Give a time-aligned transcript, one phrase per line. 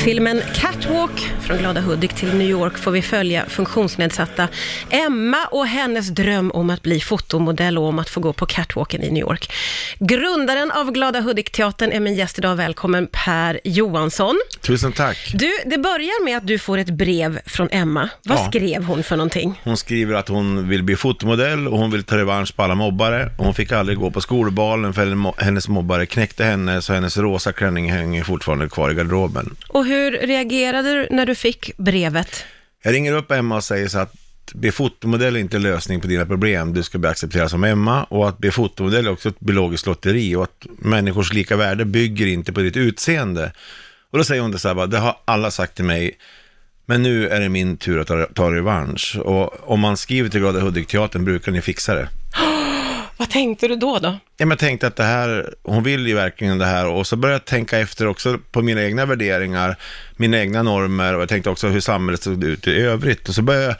[0.00, 4.48] I filmen Catwalk från Glada Hudik till New York får vi följa funktionsnedsatta
[4.90, 9.02] Emma och hennes dröm om att bli fotomodell och om att få gå på catwalken
[9.02, 9.52] i New York.
[9.98, 12.56] Grundaren av Glada Hudik-teatern är min gäst idag.
[12.56, 14.40] Välkommen Per Johansson.
[14.60, 15.32] Tusen tack.
[15.34, 18.08] Du, det börjar med att du får ett brev från Emma.
[18.24, 18.48] Vad Ja.
[18.48, 19.60] skrev hon för någonting?
[19.64, 23.32] Hon skriver att hon vill bli fotomodell och hon vill ta revansch på alla mobbare.
[23.38, 27.92] Hon fick aldrig gå på skolbalen för hennes mobbare knäckte henne så hennes rosa klänning
[27.92, 29.56] hänger fortfarande kvar i garderoben.
[29.68, 32.44] Och hur reagerade du när du fick brevet?
[32.82, 34.14] Jag ringer upp Emma och säger så att
[34.54, 36.74] bli fotomodell är inte lösning på dina problem.
[36.74, 40.34] Du ska bli accepterad som Emma och att bli fotomodell är också ett biologiskt lotteri
[40.36, 43.52] och att människors lika värde bygger inte på ditt utseende.
[44.10, 46.18] Och då säger hon det så här, bara, det har alla sagt till mig,
[46.86, 49.16] men nu är det min tur att ta, ta revansch.
[49.16, 52.08] Och om man skriver till Glada Hudik-teatern brukar ni fixa det.
[53.16, 53.98] Vad tänkte du då?
[53.98, 54.08] då?
[54.08, 57.16] Ja, men jag tänkte att det här, hon vill ju verkligen det här och så
[57.16, 59.76] började jag tänka efter också på mina egna värderingar,
[60.16, 63.42] mina egna normer och jag tänkte också hur samhället såg ut i övrigt och så
[63.42, 63.76] började jag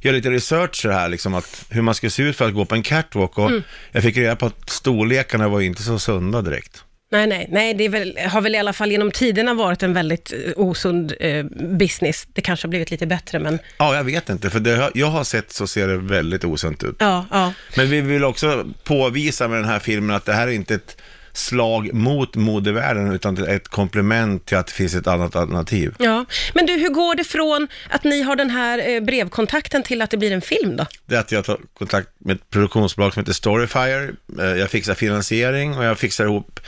[0.00, 2.64] göra lite research så här liksom att hur man ska se ut för att gå
[2.64, 3.50] på en catwalk och
[3.92, 6.84] jag fick reda på att storlekarna var inte så sunda direkt.
[7.12, 10.32] Nej, nej, nej, det väl, har väl i alla fall genom tiderna varit en väldigt
[10.32, 11.44] eh, osund eh,
[11.78, 12.28] business.
[12.32, 15.24] Det kanske har blivit lite bättre, men Ja, jag vet inte, för det jag har
[15.24, 16.96] sett så ser det väldigt osunt ut.
[16.98, 17.52] ja, ja.
[17.76, 20.96] Men vi vill också påvisa med den här filmen att det här är inte ett
[21.32, 25.94] slag mot modevärlden utan ett komplement till att det finns ett annat alternativ.
[25.98, 26.24] Ja,
[26.54, 30.10] men du, hur går det från att ni har den här eh, brevkontakten till att
[30.10, 30.86] det blir en film då?
[31.06, 34.10] Det är att jag tar kontakt med ett produktionsbolag som heter Storyfire.
[34.38, 36.60] Eh, Jag fixar finansiering och jag fixar ihop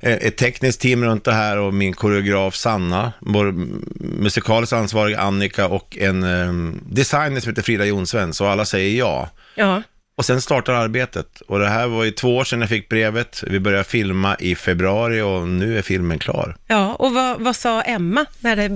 [0.00, 3.52] eh, ett tekniskt team runt det här och min koreograf Sanna, vår
[4.22, 9.30] musikaliskt ansvariga Annika och en eh, designer som heter Frida Jonsven, så alla säger ja.
[9.54, 9.82] Ja,
[10.22, 11.40] Och sen startar arbetet.
[11.46, 13.44] Och det här var ju två år sedan jag fick brevet.
[13.46, 16.56] Vi började filma i februari och nu är filmen klar.
[16.66, 16.94] ja.
[16.94, 18.68] och vad, vad sa Emma när det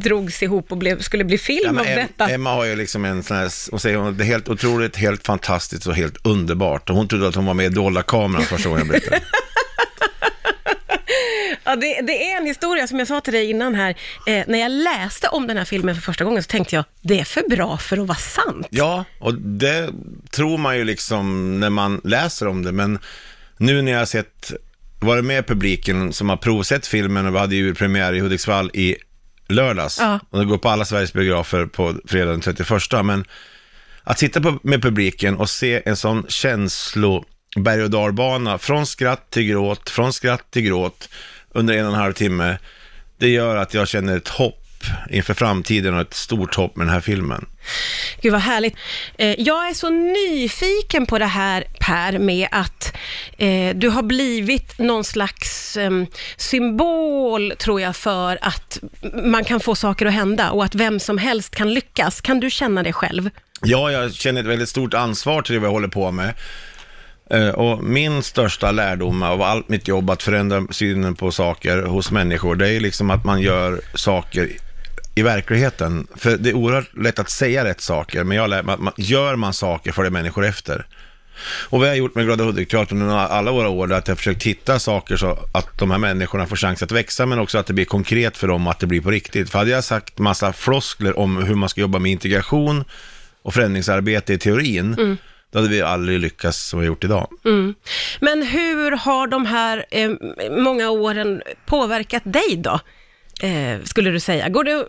[0.00, 2.30] drogs ihop och blev, skulle bli film Ja, av Em- detta?
[2.30, 5.26] Emma har ju liksom en sån här, hon säger hon, det är helt otroligt, helt
[5.26, 6.90] fantastiskt och helt underbart.
[6.90, 9.20] Och hon trodde att hon var med i Dolda kameran första gången jag berättade.
[11.64, 13.90] Ja, det, det är en historia som jag sa till dig innan här.
[14.26, 17.20] Eh, när jag läste om den här filmen för första gången så tänkte jag, det
[17.20, 18.66] är för bra för att vara sant.
[18.70, 19.90] Ja, och det
[20.30, 22.98] tror man ju liksom när man läser om det, men
[23.58, 24.52] nu när jag har sett,
[25.00, 28.96] varit med publiken som har provsett filmen och vi hade ju premiär i Hudiksvall i
[29.48, 30.20] lördags, Ja.
[30.30, 32.68] och det går på alla Sveriges biografer på fredag den 31,
[33.04, 33.24] men
[34.04, 37.24] att sitta på, med publiken och se en sån känslo
[37.56, 41.08] berg och dalbana från skratt till gråt, från skratt till gråt
[41.54, 42.58] under en och en halv timme,
[43.18, 44.60] det gör att jag känner ett hopp
[45.10, 47.46] inför framtiden och ett stort hopp med den här filmen.
[48.20, 48.76] Gud vad härligt.
[49.18, 52.96] Eh, jag är så nyfiken på det här Per, med att
[53.38, 56.06] eh, du har blivit någon slags em,
[56.36, 58.78] symbol, tror jag, för att
[59.24, 62.20] man kan få saker att hända och att vem som helst kan lyckas.
[62.20, 63.30] Kan du känna det själv?
[63.62, 66.34] Ja, jag känner ett väldigt stort ansvar till det jag håller på med.
[67.30, 72.10] Eh, och min största lärdom av allt mitt jobb att förändra synen på saker hos
[72.10, 74.48] människor, det är ju liksom att man gör saker
[75.14, 76.06] i verkligheten.
[76.16, 78.92] För det är oerhört lätt att säga rätt saker, men jag lär mig att man,
[78.96, 80.86] gör man saker för det människor efter.
[81.68, 84.14] Och vad jag har gjort med Glada Hudik-teatern under alla våra år, är att jag
[84.14, 87.58] har försökt hitta saker så att de här människorna får chans att växa, men också
[87.58, 89.50] att det blir konkret för dem, att det blir på riktigt.
[89.50, 92.84] För hade jag sagt massa floskler om hur man ska jobba med integration
[93.42, 95.16] och förändringsarbete i teorin, mm
[95.54, 97.28] då hade vi aldrig lyckats som vi har gjort idag.
[98.20, 100.10] Men hur har de här eh,
[100.50, 102.80] många åren påverkat dig då?
[103.40, 104.48] Eh, skulle du säga.
[104.48, 104.86] Går det...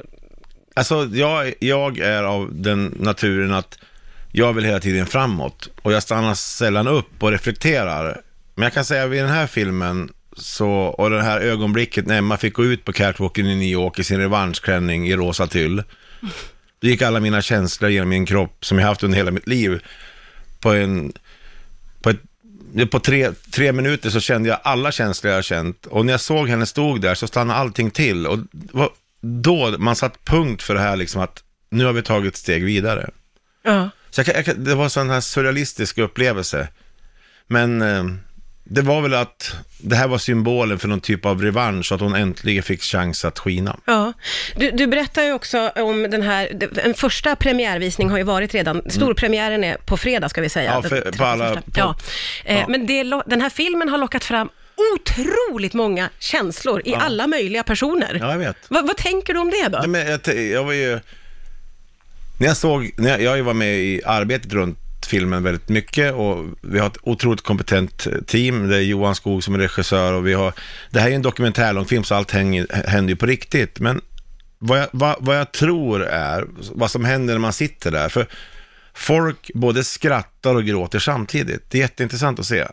[0.73, 3.79] Alltså, jag, jag är av den naturen att
[4.31, 8.21] jag vill hela tiden framåt och jag stannar sällan upp och reflekterar.
[8.55, 12.37] Men jag kan säga vid den här filmen så, och det här ögonblicket när Emma
[12.37, 15.83] fick gå ut på catwalken i New York i sin revanschklänning i rosa tyll.
[16.81, 19.81] Då gick alla mina känslor genom min kropp som jag haft under hela mitt liv
[20.65, 21.13] på en,
[22.01, 22.21] på ett
[22.91, 25.85] på tre, tre minuter så kände jag alla känslor jag har känt.
[25.85, 28.27] Och när jag såg henne stod där så stannade allting till.
[28.27, 28.39] Och
[29.21, 32.65] då man satt punkt för det här liksom att nu har vi tagit ett steg
[32.65, 33.09] vidare.
[33.63, 33.89] Ja.
[34.09, 36.67] Så jag, jag, det var en sån här surrealistisk upplevelse.
[37.47, 38.03] Men eh,
[38.67, 42.15] det var väl att det här var symbolen för någon typ av revansch, att hon
[42.15, 43.77] äntligen fick chans att skina.
[43.85, 44.13] Ja,
[44.55, 48.81] du, du berättar ju också om den här, en första premiärvisning har ju varit redan,
[48.89, 50.71] storpremiären är på fredag ska vi säga.
[50.73, 51.65] Ja, för- på alla- 31.
[51.65, 51.95] på- ja.
[52.45, 52.65] Eh, ja.
[52.67, 54.49] Men det, den här filmen har lockat fram
[54.95, 58.17] otroligt många känslor i alla möjliga personer.
[58.21, 58.57] Ja, jag vet.
[58.67, 59.77] Vad, vad tänker du om det då?
[59.77, 60.99] Nej, men jag, jag var ju...
[62.39, 66.45] När jag såg, när jag, jag var med i arbetet runt filmen väldigt mycket och
[66.61, 68.67] vi har ett otroligt kompetent team.
[68.67, 70.53] Det är Johan Skog som är regissör och vi har,
[70.89, 73.79] det här är en dokumentärlångfilm så allt hänger, händer ju på riktigt.
[73.79, 74.01] Men
[74.59, 78.27] vad jag, vad, vad jag tror är, vad som händer när man sitter där, för
[78.93, 81.65] folk både skrattar och gråter samtidigt.
[81.69, 82.65] Det är jätteintressant att se.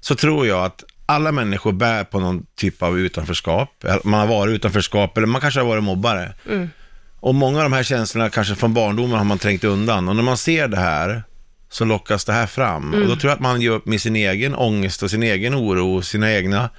[0.00, 3.84] Så tror jag att alla människor bär på någon typ av utanförskap.
[4.04, 6.34] Man har varit utanförskap eller man kanske har varit mobbare.
[7.20, 10.08] Och många av de här känslorna kanske från barndomen har man trängt undan.
[10.08, 11.22] Och när man ser det här
[11.74, 12.94] så lockas det här fram.
[12.94, 15.54] Och då tror jag att man gör upp med sin egen ångest och sin egen
[15.54, 16.70] oro och sina egna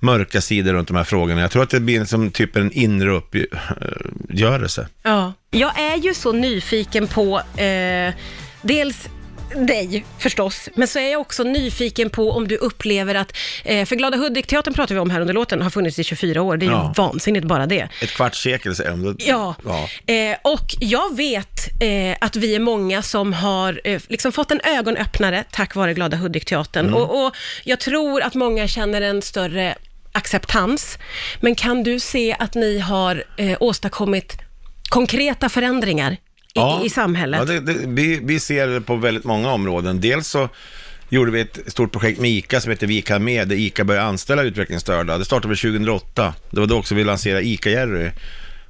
[0.00, 1.40] mörka sidor runt de här frågorna.
[1.40, 4.88] Jag tror att det blir som typ en inre uppgörelse.
[5.02, 5.32] Ja.
[5.50, 8.14] Jag är ju så nyfiken på eh,
[8.62, 9.08] dels
[9.56, 13.96] dig förstås, men så är jag också nyfiken på om du upplever att, eh, för
[13.96, 16.70] Glada Hudik-teatern pratar vi om här under låten, har funnits i 24 år, det är
[16.70, 16.88] Ja.
[16.96, 17.88] ju vansinnigt bara det.
[18.02, 18.74] Ett kvarts sekel.
[18.74, 19.88] Då- Ja, ja.
[20.14, 24.60] Eh, och jag vet eh, att vi är många som har eh, liksom fått en
[24.64, 26.86] ögonöppnare tack vare Glada Hudik-teatern.
[26.86, 26.94] Mm.
[27.00, 29.74] Och, och jag tror att många känner en större
[30.12, 30.98] acceptans.
[31.40, 33.24] Men kan du se att ni har
[33.60, 34.36] åstadkommit
[34.88, 36.16] konkreta förändringar
[36.54, 37.38] i, i samhället?
[37.40, 40.00] Ja, det, det, vi, vi ser det på väldigt många områden.
[40.00, 40.48] Dels så
[41.08, 44.06] gjorde vi ett stort projekt med ICA som heter Vi kan med, där ICA började
[44.06, 45.18] anställa utvecklingsstörda.
[45.18, 46.34] Det startade väl 2008.
[46.50, 48.10] Det var då också vi lanserade ICA-Jerry.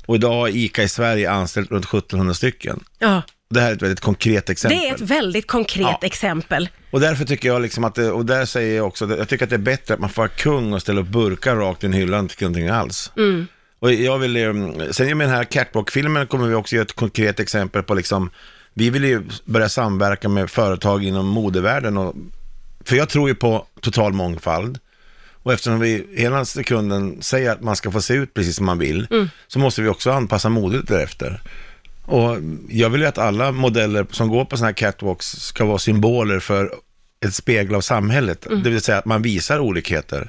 [0.07, 2.85] Och idag har ICA i Sverige anställt runt 1700 stycken.
[2.99, 4.79] Ja, Det här är ett väldigt konkret exempel.
[4.81, 5.99] det är ett väldigt konkret Ja.
[6.03, 6.69] exempel.
[6.91, 9.51] Och därför tycker jag liksom att det, och där säger jag också, jag tycker att
[9.51, 11.93] det är bättre att man får vara kung och ställa upp burkar rakt i en
[11.93, 13.13] hylla än till någonting alls.
[13.85, 14.53] Och jag vill, eh,
[14.91, 18.31] sen med den här Catwalk-filmen kommer vi också ge ett konkret exempel på liksom,
[18.75, 22.15] vi vill ju börja samverka med företag inom modevärlden och,
[22.85, 24.79] för jag tror ju på total mångfald.
[25.43, 28.79] Och eftersom vi hela sekunden säger att man ska få se ut precis som man
[28.79, 29.07] vill,
[29.47, 31.41] så måste vi också anpassa modet därefter.
[32.05, 32.37] Och
[32.69, 36.41] jag vill ju att alla modeller som går på sådana här catwalks ska vara symboler
[36.41, 36.71] för
[37.25, 38.47] ett spegel av samhället.
[38.65, 40.27] Det vill säga att man visar olikheter.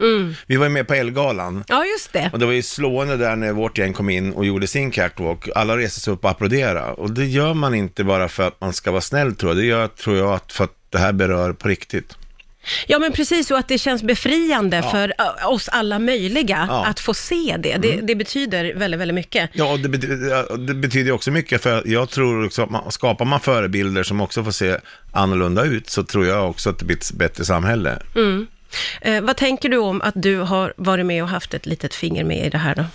[0.48, 1.64] Vi var ju med på Elgalan.
[1.68, 2.30] Ja, just det.
[2.34, 5.50] Och det var ju slående där när vårt gäng kom in och gjorde sin catwalk.
[5.56, 6.92] Alla reste sig upp och applåderade.
[6.92, 9.58] Och det gör man inte bara för att man ska vara snäll tror jag.
[9.58, 12.18] Det gör, tror jag, för att det här berör på riktigt.
[12.88, 16.86] Ja, men precis så att det känns befriande för ö, oss alla möjliga Ja.
[16.86, 17.78] att få se det.
[17.78, 19.50] Det, det betyder väldigt, väldigt mycket.
[19.54, 22.92] Ja, och det, betyder, ja, det betyder också mycket för jag tror också att man,
[22.92, 24.78] skapar man förebilder som också får se
[25.12, 28.00] annorlunda ut så tror jag också att det blir ett bättre samhälle.
[29.02, 32.24] Eh, vad tänker du om att du har varit med och haft ett litet finger
[32.24, 32.86] med i det här då?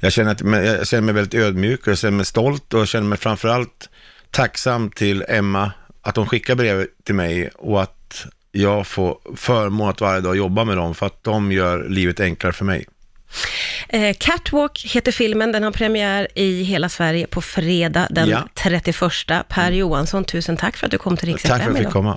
[0.00, 2.88] Jag känner, att, jag känner mig väldigt ödmjuk och jag känner mig stolt och jag
[2.88, 3.88] känner mig framförallt
[4.30, 5.72] tacksam till Emma
[6.02, 10.64] att hon skickar brev till mig och att jag får förmån att varje dag jobba
[10.64, 12.86] med dem för att de gör livet enklare för mig.
[13.88, 18.48] Eh, Catwalk heter filmen, den har premiär i hela Sverige på fredag den Ja.
[18.54, 19.00] 31.
[19.48, 21.92] Per Johansson, tusen tack för att du kom till Rix Tack för att jag fick
[21.92, 22.08] komma.